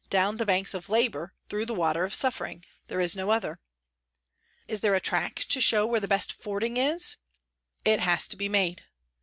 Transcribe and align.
Down 0.09 0.37
the 0.37 0.47
banks 0.47 0.73
of 0.73 0.89
Labour, 0.89 1.35
through 1.47 1.67
the 1.67 1.75
water 1.75 2.03
of 2.03 2.15
suffering. 2.15 2.65
There 2.87 2.99
is 2.99 3.15
no 3.15 3.29
other.'...' 3.29 3.59
Is 4.67 4.81
there 4.81 4.95
a 4.95 4.99
track 4.99 5.35
to 5.49 5.61
show 5.61 5.85
where 5.85 5.99
the 5.99 6.07
best 6.07 6.33
fording 6.33 6.75
is 6.75 7.17
?'...'/< 6.75 7.17
has 7.85 8.27
to 8.29 8.35
be 8.35 8.49
made. 8.49 8.81